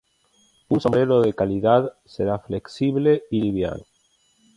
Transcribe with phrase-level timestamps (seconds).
[0.69, 3.83] Un sombrero de calidad será flexible y liviano.